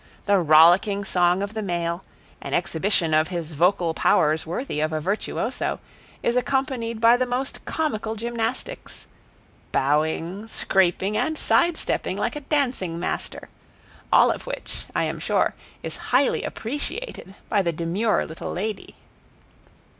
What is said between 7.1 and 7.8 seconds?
the most